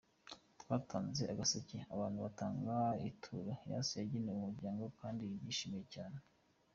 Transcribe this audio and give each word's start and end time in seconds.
Twatanze 0.61 1.23
agaseke 1.33 1.77
abantu 1.93 2.17
batanga 2.25 2.75
ituro, 3.09 3.51
yose 3.71 3.91
yagenewe 3.99 4.37
umuryango 4.39 4.83
kandi 4.99 5.21
babyishimiye 5.29 5.85
cyane”. 5.95 6.17